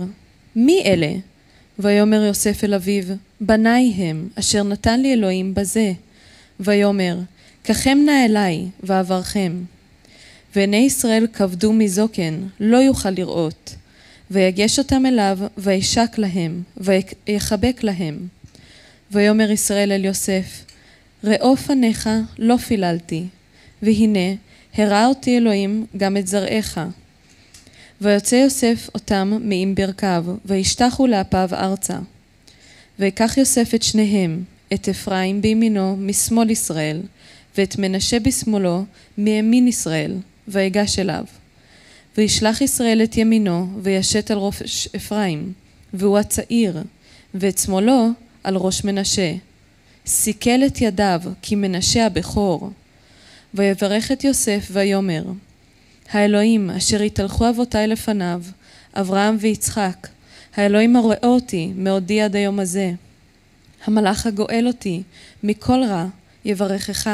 [0.57, 1.13] מי אלה?
[1.79, 3.05] ויאמר יוסף אל אביו,
[3.41, 5.93] בניי הם, אשר נתן לי אלוהים בזה.
[6.61, 7.19] ויאמר,
[7.63, 9.53] קחם נא אליי, ואברכם.
[10.57, 13.75] ועיני ישראל כבדו מזוקן, לא יוכל לראות.
[14.31, 18.19] ויגש אותם אליו, וישק להם, ויחבק להם.
[19.11, 20.65] ויאמר ישראל אל יוסף,
[21.25, 23.25] ראו פניך לא פיללתי,
[23.83, 24.35] והנה,
[24.75, 26.79] הראה אותי אלוהים גם את זרעך.
[28.01, 31.99] ויוצא יוסף אותם מעם ברכיו, וישתחו לאפיו ארצה.
[32.99, 34.43] ויקח יוסף את שניהם,
[34.75, 37.01] את אפרים בימינו משמאל ישראל,
[37.59, 38.85] ואת מנשה בשמאלו,
[39.19, 40.15] מימין ישראל,
[40.49, 41.25] ויגש אליו.
[42.17, 45.53] וישלח ישראל את ימינו, וישת על ראש אפרים,
[45.95, 46.83] והוא הצעיר,
[47.35, 48.09] ואת שמאלו
[48.45, 49.33] על ראש מנשה.
[50.09, 52.71] סיכל את ידיו, כי מנשה הבכור.
[53.55, 55.23] ויברך את יוסף, ויאמר,
[56.11, 58.43] האלוהים אשר התהלכו אבותיי לפניו,
[58.95, 60.09] אברהם ויצחק,
[60.57, 62.93] האלוהים הרואה אותי מעודי עד היום הזה.
[63.85, 65.03] המלאך הגואל אותי
[65.43, 66.07] מכל רע,
[66.45, 67.11] יברכך.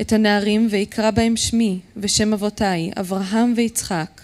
[0.00, 4.20] את הנערים ויקרא בהם שמי ושם אבותיי, אברהם ויצחק,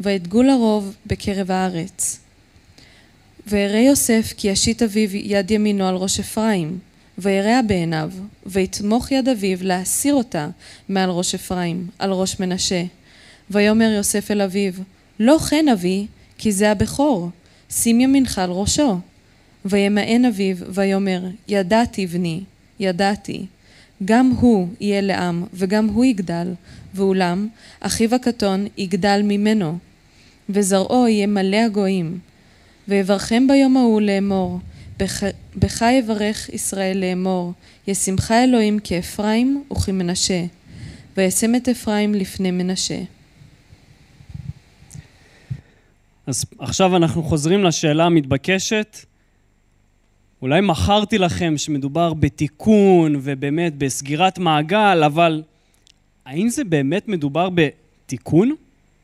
[0.00, 2.20] וידגו לרוב בקרב הארץ.
[3.46, 6.78] וירא יוסף כי ישית אביו יד ימינו על ראש אפרים,
[7.18, 8.10] וירע בעיניו,
[8.46, 10.48] ויתמוך יד אביו להסיר אותה
[10.88, 12.82] מעל ראש אפרים, על ראש מנשה.
[13.50, 14.72] ויאמר יוסף אל אביו,
[15.20, 16.06] לא כן אבי,
[16.38, 17.30] כי זה הבכור,
[17.70, 18.98] שים ימינך על ראשו.
[19.64, 22.40] וימאן אביו, ויאמר, ידעתי בני,
[22.80, 23.46] ידעתי.
[24.04, 26.52] גם הוא יהיה לעם, וגם הוא יגדל,
[26.94, 27.48] ואולם
[27.80, 29.78] אחיו הקטון יגדל ממנו,
[30.48, 32.18] וזרעו יהיה מלא הגויים.
[32.88, 34.58] ויברכם ביום ההוא לאמור,
[35.56, 37.52] בך יברך ישראל לאמור,
[37.86, 40.44] ישמך אלוהים כאפרים וכמנשה,
[41.16, 42.98] וישם את אפרים לפני מנשה.
[46.26, 48.96] אז עכשיו אנחנו חוזרים לשאלה המתבקשת.
[50.42, 55.42] אולי מכרתי לכם שמדובר בתיקון ובאמת בסגירת מעגל, אבל
[56.24, 58.54] האם זה באמת מדובר בתיקון?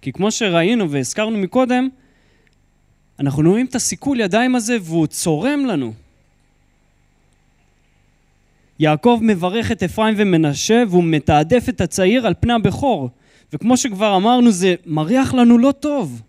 [0.02, 1.88] כי כמו שראינו והזכרנו מקודם,
[3.20, 5.92] אנחנו רואים את הסיכול ידיים הזה והוא צורם לנו.
[8.79, 13.11] יעקב מברך את אפרים ומנשה והוא מתעדף את הצעיר על פני הבכור.
[13.53, 16.22] וכמו שכבר אמרנו, זה מריח לנו לא טוב.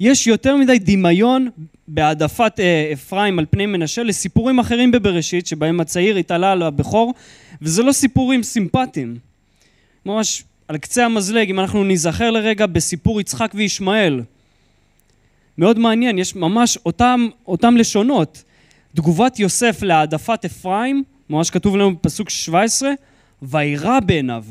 [0.00, 1.48] יש יותר מדי דמיון
[1.88, 7.14] בהעדפת אה, אפרים על פני מנשה לסיפורים אחרים בבראשית, שבהם הצעיר התעלה על הבכור,
[7.62, 9.16] וזה לא סיפורים סימפטיים.
[10.06, 14.22] ממש על קצה המזלג, אם אנחנו ניזכר לרגע בסיפור יצחק וישמעאל.
[15.58, 18.42] מאוד מעניין, יש ממש אותם, אותם לשונות.
[18.94, 22.90] תגובת יוסף להעדפת אפרים, ממש כתוב לנו בפסוק 17,
[23.42, 24.44] וירא בעיניו.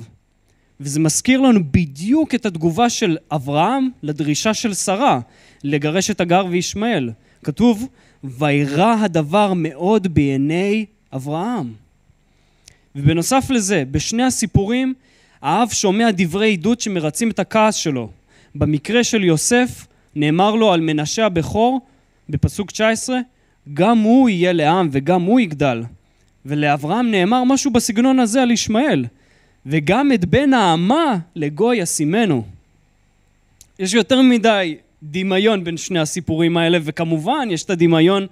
[0.79, 5.19] וזה מזכיר לנו בדיוק את התגובה של אברהם לדרישה של שרה
[5.63, 7.09] לגרש את הגר וישמעאל.
[7.43, 7.87] כתוב,
[8.23, 11.73] וירא הדבר מאוד בעיני אברהם.
[12.95, 14.93] ובנוסף לזה, בשני הסיפורים,
[15.41, 18.09] האב שומע דברי עדות שמרצים את הכעס שלו.
[18.55, 21.81] במקרה של יוסף, נאמר לו על מנשה הבכור,
[22.29, 23.19] בפסוק 19,
[23.73, 25.83] גם הוא יהיה לעם וגם הוא יגדל.
[26.45, 29.05] ולאברהם נאמר משהו בסגנון הזה על ישמעאל,
[29.65, 32.43] וגם את בן האמה לגוי ישימנו.
[33.79, 38.27] יש יותר מדי דמיון בין שני הסיפורים האלה, וכמובן יש את הדמיון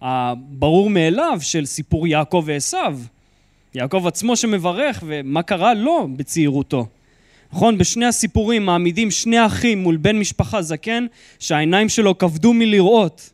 [0.00, 2.78] הברור מאליו של סיפור יעקב ועשו.
[3.74, 6.86] יעקב עצמו שמברך, ומה קרה לו בצעירותו.
[7.52, 7.78] נכון?
[7.78, 11.06] בשני הסיפורים מעמידים שני אחים מול בן משפחה זקן,
[11.38, 13.30] שהעיניים שלו כבדו מלראות.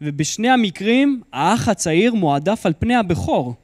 [0.00, 3.54] ובשני המקרים, האח הצעיר מועדף על פני הבכור.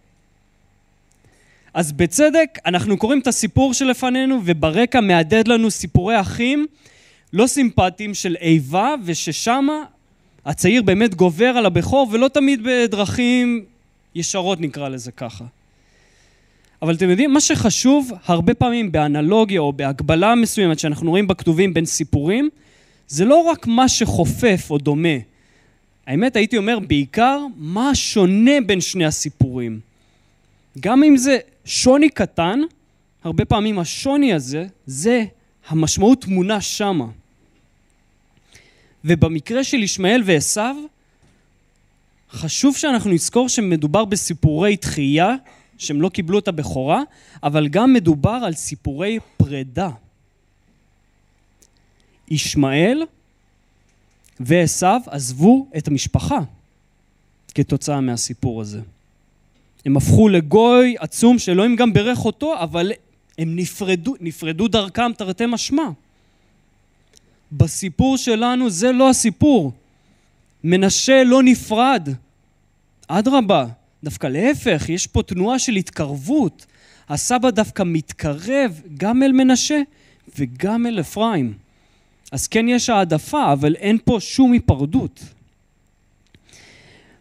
[1.74, 6.66] אז בצדק, אנחנו קוראים את הסיפור שלפנינו, וברקע מהדהד לנו סיפורי אחים
[7.33, 9.85] לא סימפטיים של איבה, וששמה
[10.46, 13.64] הצעיר באמת גובר על הבכור, ולא תמיד בדרכים
[14.14, 15.44] ישרות נקרא לזה ככה.
[16.83, 21.87] אבל אתם יודעים, מה שחשוב הרבה פעמים באנלוגיה או בהקבלה מסוימת שאנחנו רואים בכתובים בין
[21.87, 22.49] סיפורים,
[23.09, 25.19] זה לא רק מה שחופף או דומה.
[26.07, 29.81] האמת, הייתי אומר בעיקר מה שונה בין שני הסיפורים.
[30.81, 32.61] גם אם זה שוני קטן,
[33.25, 35.25] הרבה פעמים השוני הזה, זה
[35.69, 37.07] המשמעות תמונה שמה.
[39.05, 40.88] ובמקרה של ישמעאל ועשו,
[42.33, 45.35] חשוב שאנחנו נזכור שמדובר בסיפורי תחייה,
[45.81, 47.03] שהם לא קיבלו את הבכורה,
[47.43, 49.90] אבל גם מדובר על סיפורי פרידה.
[52.29, 53.03] ישמעאל
[54.40, 56.38] ועשו עזבו את המשפחה
[57.55, 58.81] כתוצאה מהסיפור הזה.
[59.87, 62.93] הם הפכו לגוי עצום שאלוהים גם ברך אותו, אבל
[63.38, 65.88] הם נפרדו, נפרדו דרכם תרתי משמע.
[67.53, 69.73] בסיפור שלנו זה לא הסיפור.
[70.64, 72.09] מנשה לא נפרד.
[73.09, 73.66] אדרבה,
[74.04, 76.66] דווקא להפך, יש פה תנועה של התקרבות.
[77.08, 79.80] הסבא דווקא מתקרב גם אל מנשה
[80.38, 81.54] וגם אל אפרים.
[82.32, 85.20] אז כן יש העדפה, אבל אין פה שום היפרדות.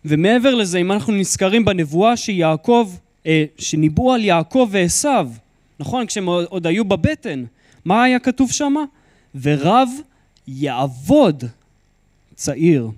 [0.05, 2.91] ומעבר לזה, אם אנחנו נזכרים בנבואה שיעקב,
[3.25, 5.09] אה, שניבאו על יעקב ועשו,
[5.79, 6.05] נכון?
[6.05, 7.43] כשהם עוד היו בבטן,
[7.85, 8.75] מה היה כתוב שם?
[9.41, 9.89] ורב
[10.47, 11.43] יעבוד
[12.35, 12.89] צעיר.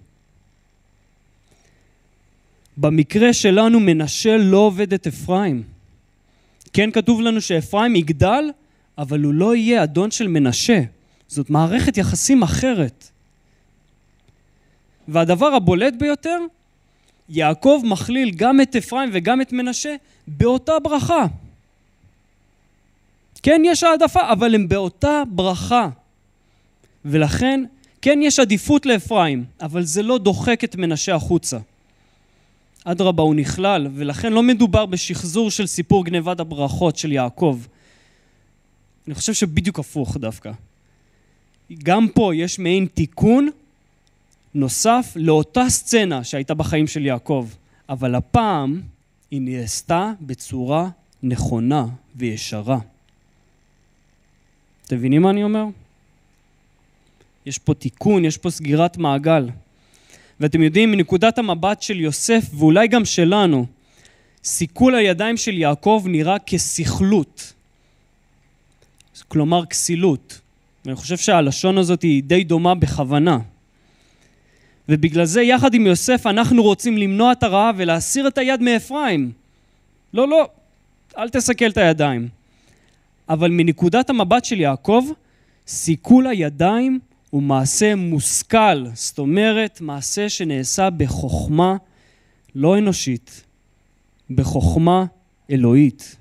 [2.78, 5.64] במקרה שלנו מנשה לא עובד את אפרים,
[6.74, 8.44] כן כתוב לנו שאפרים יגדל,
[8.98, 10.82] אבל הוא לא יהיה אדון של מנשה.
[11.28, 13.10] זאת מערכת יחסים אחרת.
[15.08, 16.38] והדבר הבולט ביותר,
[17.30, 19.96] יעקב מכליל גם את אפרים וגם את מנשה
[20.28, 21.26] באותה ברכה.
[23.44, 25.90] כן, יש העדפה, אבל הם באותה ברכה.
[27.06, 27.64] ולכן,
[28.02, 31.58] כן, יש עדיפות לאפרים, אבל זה לא דוחק את מנשה החוצה.
[32.84, 37.60] אדרבה, הוא נכלל, ולכן לא מדובר בשחזור של סיפור גנבת הברכות של יעקב.
[39.08, 40.52] אני חושב שבדיוק הפוך דווקא.
[41.84, 43.50] גם פה יש מעין תיקון
[44.54, 47.48] נוסף לאותה סצנה שהייתה בחיים של יעקב,
[47.90, 48.82] אבל הפעם
[49.32, 50.90] היא נעשתה בצורה
[51.24, 52.80] נכונה וישרה.
[54.86, 55.66] אתם מבינים מה אני אומר?
[57.46, 59.50] יש פה תיקון, יש פה סגירת מעגל.
[60.42, 63.66] ואתם יודעים, מנקודת המבט של יוסף, ואולי גם שלנו,
[64.44, 67.54] סיכול הידיים של יעקב נראה כסכלות.
[69.28, 70.40] כלומר כסילות.
[70.86, 73.40] ואני חושב שהלשון הזאת היא די דומה בכוונה.
[74.90, 79.32] ובגלל זה יחד עם יוסף אנחנו רוצים למנוע את הרעה ולהסיר את היד מאפרים.
[80.14, 80.50] לא, לא,
[81.18, 82.28] אל תסכל את הידיים.
[83.30, 85.06] אבל מנקודת המבט של יעקב,
[85.68, 87.00] סיכול הידיים
[87.32, 91.78] הוא מעשה מושכל, זאת אומרת, מעשה שנעשה בחוכמה
[92.56, 93.44] לא אנושית,
[94.30, 95.06] בחוכמה
[95.52, 96.16] אלוהית.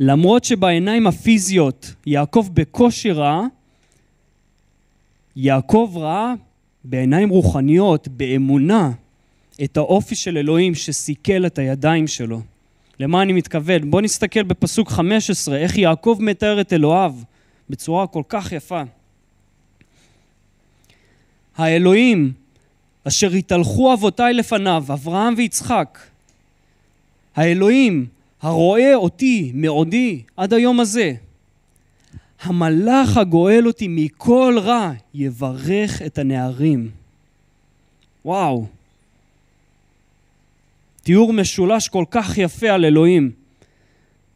[0.00, 3.42] למרות שבעיניים הפיזיות יעקב בקושי ראה,
[5.36, 6.34] יעקב ראה
[6.84, 8.90] בעיניים רוחניות, באמונה,
[9.64, 12.40] את האופי של אלוהים שסיכל את הידיים שלו.
[13.00, 13.90] למה אני מתכוון?
[13.90, 17.14] בואו נסתכל בפסוק 15, איך יעקב מתאר את אלוהיו
[17.70, 18.82] בצורה כל כך יפה.
[21.56, 22.32] האלוהים
[23.04, 25.98] אשר התהלכו אבותיי לפניו, אברהם ויצחק,
[27.36, 28.06] האלוהים
[28.42, 31.12] הרואה אותי מעודי עד היום הזה,
[32.40, 36.90] המלאך הגואל אותי מכל רע יברך את הנערים.
[38.24, 38.66] וואו.
[41.02, 43.30] תיאור משולש כל כך יפה על אלוהים.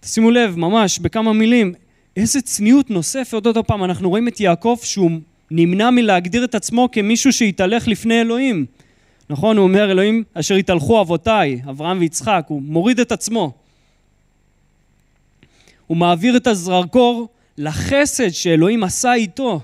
[0.01, 1.75] תשימו לב, ממש, בכמה מילים,
[2.21, 5.11] איזה צניעות נוספת עוד פעם, אנחנו רואים את יעקב שהוא
[5.51, 8.67] נמנע מלהגדיר את עצמו כמישהו שהתהלך לפני אלוהים.
[9.31, 9.57] נכון?
[9.57, 13.53] הוא אומר, אלוהים אשר התהלכו אבותיי, אברהם ויצחק, הוא מוריד את עצמו.
[15.87, 17.29] הוא מעביר את הזרקור
[17.59, 19.61] לחסד שאלוהים עשה איתו.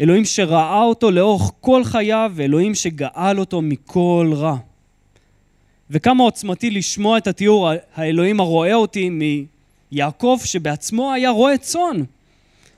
[0.00, 4.56] אלוהים שראה אותו לאורך כל חייו, ואלוהים שגאל אותו מכל רע.
[5.90, 9.10] וכמה עוצמתי לשמוע את התיאור האלוהים הרואה אותי
[9.92, 12.02] מיעקב שבעצמו היה רועה צאן.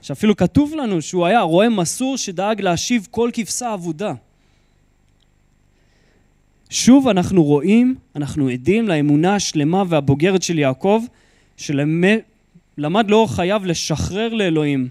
[0.02, 4.14] שאפילו כתוב לנו שהוא היה רועה מסור שדאג להשיב כל כבשה אבודה.
[6.70, 11.02] שוב אנחנו רואים, אנחנו עדים לאמונה השלמה והבוגרת של יעקב,
[11.56, 12.20] שלמד
[13.08, 14.88] לאורך חייו לשחרר לאלוהים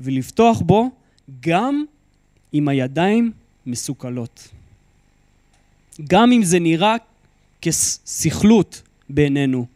[0.00, 0.90] ולפתוח בו
[1.40, 1.84] גם
[2.52, 3.32] עם הידיים
[3.66, 4.48] מסוכלות.
[6.08, 6.96] גם אם זה נראה
[7.62, 9.71] כסכלות בעינינו.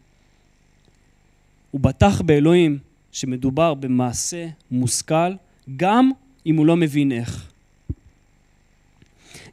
[1.71, 2.77] הוא בטח באלוהים
[3.11, 5.33] שמדובר במעשה מושכל,
[5.77, 6.11] גם
[6.45, 7.47] אם הוא לא מבין איך.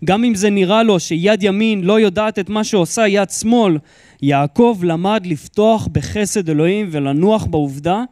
[0.04, 3.78] גם אם זה נראה לו שיד ימין לא יודעת את מה שעושה יד שמאל,
[4.22, 8.02] יעקב למד לפתוח בחסד אלוהים ולנוח בעובדה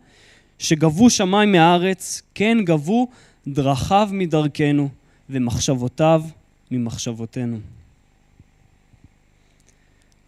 [0.59, 3.09] שגבו שמיים מהארץ, כן גבו
[3.47, 4.89] דרכיו מדרכנו
[5.31, 6.23] ומחשבותיו
[6.71, 7.59] ממחשבותינו.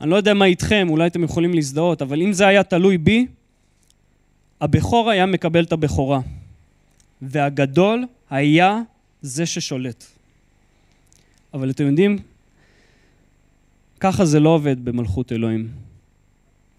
[0.00, 3.26] אני לא יודע מה איתכם, אולי אתם יכולים להזדהות, אבל אם זה היה תלוי בי,
[4.60, 6.20] הבכור היה מקבל את הבכורה,
[7.22, 8.80] והגדול היה
[9.22, 10.04] זה ששולט.
[11.54, 12.18] אבל אתם יודעים,
[14.00, 15.68] ככה זה לא עובד במלכות אלוהים.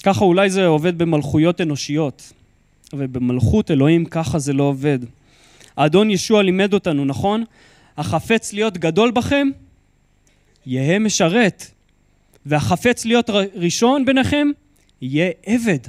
[0.04, 2.34] ככה אולי זה עובד במלכויות אנושיות,
[2.94, 5.00] אבל במלכות אלוהים ככה זה לא עובד.
[5.78, 7.44] האדון ישוע לימד אותנו, נכון?
[7.98, 9.48] החפץ להיות גדול בכם,
[10.66, 11.66] יהא משרת.
[12.46, 14.48] והחפץ להיות ראשון ביניכם,
[15.02, 15.80] יהיה עבד.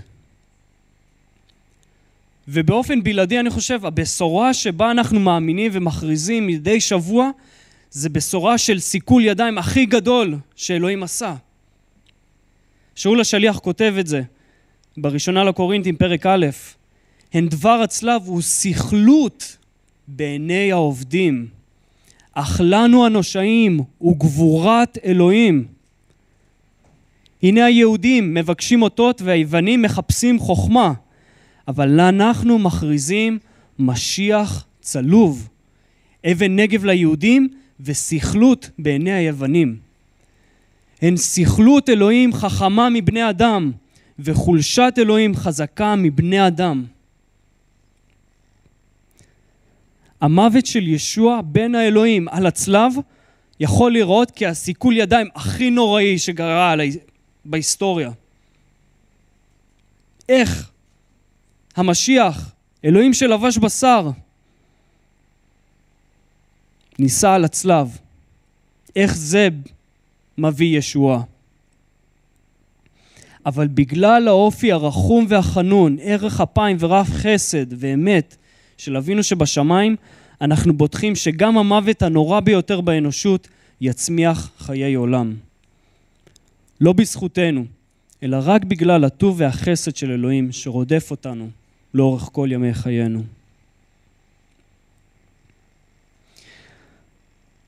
[2.49, 7.30] ובאופן בלעדי אני חושב, הבשורה שבה אנחנו מאמינים ומכריזים מדי שבוע,
[7.90, 11.34] זה בשורה של סיכול ידיים הכי גדול שאלוהים עשה.
[12.94, 14.22] שאול השליח כותב את זה
[14.97, 16.47] בראשונה לקורינטים, פרק א',
[17.32, 19.57] הן דבר הצלב הוא סכלות
[20.09, 21.47] בעיני העובדים,
[22.32, 25.64] אך לנו הנושעים הוא גבורת אלוהים.
[27.42, 30.92] הנה היהודים מבקשים אותות והיוונים מחפשים חוכמה.
[31.68, 33.38] אבל אנחנו מכריזים
[33.78, 35.48] משיח צלוב,
[36.32, 37.48] אבן נגב ליהודים
[37.80, 39.76] וסכלות בעיני היוונים.
[41.02, 43.72] הן סכלות אלוהים חכמה מבני אדם,
[44.18, 46.84] וחולשת אלוהים חזקה מבני אדם.
[50.20, 52.92] המוות של ישוע בן האלוהים על הצלב
[53.60, 56.74] יכול לראות כהסיכול ידיים הכי נוראי שגרה
[57.44, 58.10] בהיסטוריה.
[60.28, 60.70] איך
[61.76, 62.52] המשיח,
[62.84, 64.10] אלוהים שלבש בשר,
[66.98, 67.98] ניסה על הצלב.
[68.96, 69.48] איך זה
[70.38, 71.22] מביא ישועה?
[73.46, 78.36] אבל בגלל האופי הרחום והחנון, ערך אפיים ורב חסד ואמת
[78.78, 79.96] של אבינו שבשמיים,
[80.40, 83.48] אנחנו בוטחים שגם המוות הנורא ביותר באנושות
[83.80, 85.34] יצמיח חיי עולם.
[86.80, 87.64] לא בזכותנו,
[88.22, 91.48] אלא רק בגלל הטוב והחסד של אלוהים שרודף אותנו
[91.95, 93.22] לאורך כל ימי חיינו.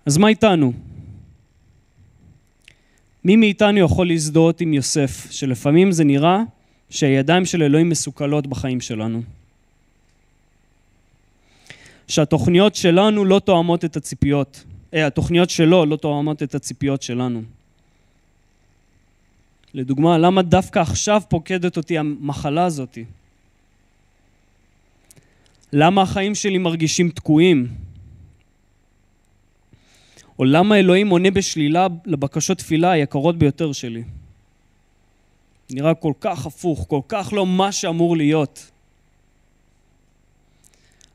[0.06, 0.72] אז מה איתנו?
[3.24, 6.42] מי מאיתנו יכול להזדהות עם יוסף, שלפעמים זה נראה
[6.90, 9.22] שהידיים של אלוהים מסוכלות בחיים שלנו?
[12.08, 14.64] שהתוכניות שלנו לא תואמות את הציפיות,
[14.94, 17.42] אה, התוכניות שלו לא תואמות את הציפיות שלנו.
[19.74, 22.98] לדוגמה, למה דווקא עכשיו פוקדת אותי המחלה הזאת?
[25.72, 27.68] למה החיים שלי מרגישים תקועים?
[30.38, 34.02] או למה אלוהים עונה בשלילה לבקשות תפילה היקרות ביותר שלי?
[35.70, 38.70] נראה כל כך הפוך, כל כך לא מה שאמור להיות.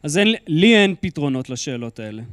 [0.03, 2.23] אז אין, לי אין פתרונות לשאלות האלה.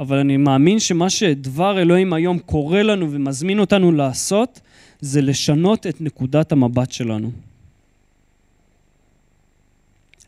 [0.00, 4.60] אבל אני מאמין שמה שדבר אלוהים היום קורא לנו ומזמין אותנו לעשות,
[5.00, 7.30] זה לשנות את נקודת המבט שלנו.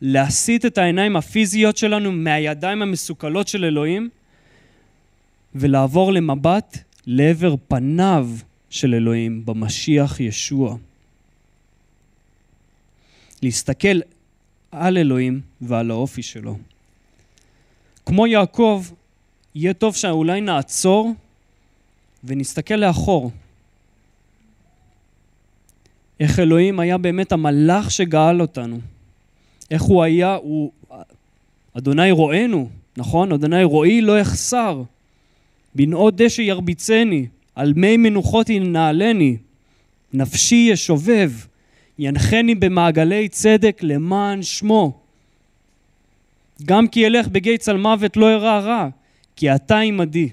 [0.01, 4.09] להסיט את העיניים הפיזיות שלנו מהידיים המסוכלות של אלוהים
[5.55, 6.77] ולעבור למבט
[7.07, 8.29] לעבר פניו
[8.69, 10.77] של אלוהים במשיח ישוע.
[13.43, 13.99] להסתכל
[14.71, 16.57] על אלוהים ועל האופי שלו.
[18.05, 18.85] כמו יעקב,
[19.55, 21.13] יהיה טוב שאולי נעצור
[22.23, 23.31] ונסתכל לאחור.
[26.19, 28.79] איך אלוהים היה באמת המלאך שגאל אותנו.
[29.71, 30.71] איך הוא היה, הוא...
[31.73, 33.31] אדוני רואינו, נכון?
[33.31, 34.83] אדוני רואי לא יחסר.
[35.75, 39.37] בנאות דשא ירביצני, על מי מנוחות ינעלני.
[40.13, 41.31] נפשי ישובב,
[41.99, 44.99] ינחני במעגלי צדק למען שמו.
[46.65, 48.89] גם כי אלך בגיא צל מוות לא ארע רע,
[49.35, 50.29] כי אתה עמדי.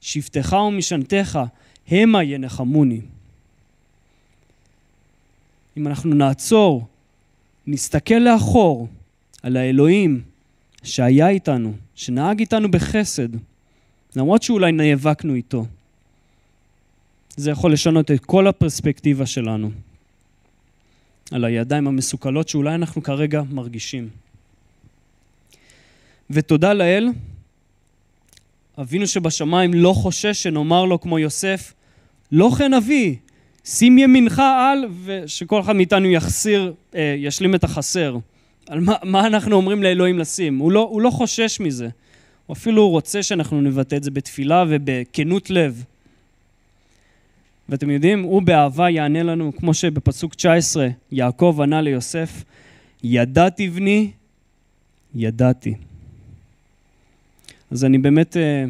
[0.00, 1.38] שבטך ומשענתך
[1.88, 3.00] המה ינחמוני.
[5.76, 6.86] אם אנחנו נעצור,
[7.70, 8.88] נסתכל לאחור
[9.42, 10.22] על האלוהים
[10.82, 13.28] שהיה איתנו, שנהג איתנו בחסד,
[14.16, 15.66] למרות שאולי נאבקנו איתו,
[17.36, 19.70] זה יכול לשנות את כל הפרספקטיבה שלנו
[21.30, 24.08] על הידיים המסוכלות שאולי אנחנו כרגע מרגישים.
[26.30, 27.08] ותודה לאל,
[28.80, 31.72] אבינו שבשמיים לא חושש שנאמר לו כמו יוסף,
[32.32, 33.16] לא כן אבי,
[33.68, 38.16] שים ימינך על, ושכל אחד מאיתנו יחסיר, אה, ישלים את החסר.
[38.68, 40.58] על מה, מה אנחנו אומרים לאלוהים לשים.
[40.58, 41.88] הוא לא, הוא לא חושש מזה.
[42.46, 45.84] הוא אפילו רוצה שאנחנו נבטא את זה בתפילה ובכנות לב.
[47.68, 52.44] ואתם יודעים, הוא באהבה יענה לנו, כמו שבפסוק 19 יעקב ענה ליוסף,
[53.04, 54.10] ידעתי בני,
[55.14, 55.74] ידעתי.
[57.70, 58.64] אז אני באמת אה,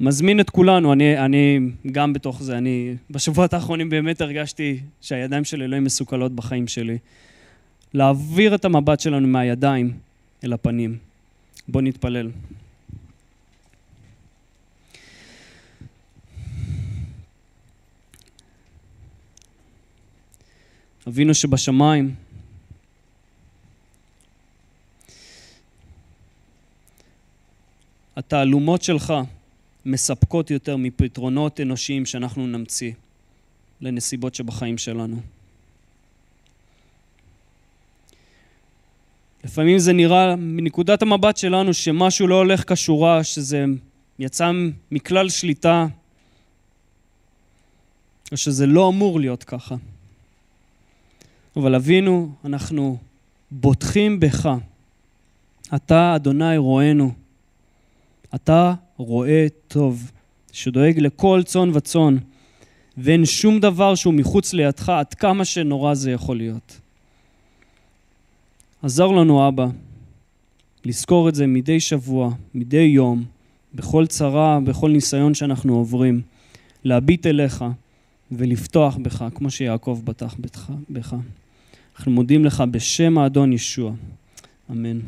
[0.00, 1.60] מזמין את כולנו, אני, אני
[1.92, 6.98] גם בתוך זה, אני בשבועות האחרונים באמת הרגשתי שהידיים של אלוהים מסוכלות בחיים שלי.
[7.94, 9.92] להעביר את המבט שלנו מהידיים
[10.44, 10.98] אל הפנים.
[11.68, 12.30] בואו נתפלל.
[21.08, 22.14] אבינו שבשמיים,
[28.16, 29.14] התעלומות שלך
[29.86, 32.92] מספקות יותר מפתרונות אנושיים שאנחנו נמציא
[33.80, 35.20] לנסיבות שבחיים שלנו.
[39.44, 43.64] לפעמים זה נראה מנקודת המבט שלנו שמשהו לא הולך כשורה, שזה
[44.18, 44.50] יצא
[44.90, 45.86] מכלל שליטה,
[48.32, 49.74] או שזה לא אמור להיות ככה.
[51.56, 52.98] אבל אבינו, אנחנו
[53.50, 54.48] בוטחים בך.
[55.74, 57.12] אתה, אדוני, רואינו.
[58.34, 60.10] אתה רואה טוב,
[60.52, 62.16] שדואג לכל צאן וצאן,
[62.98, 66.80] ואין שום דבר שהוא מחוץ לידך, עד כמה שנורא זה יכול להיות.
[68.82, 69.66] עזר לנו, אבא,
[70.84, 73.24] לזכור את זה מדי שבוע, מדי יום,
[73.74, 76.22] בכל צרה, בכל ניסיון שאנחנו עוברים,
[76.84, 77.64] להביט אליך
[78.32, 80.34] ולבטוח בך, כמו שיעקב בטח
[80.90, 81.14] בך.
[81.96, 83.92] אנחנו מודים לך בשם האדון ישוע.
[84.70, 85.00] אמן.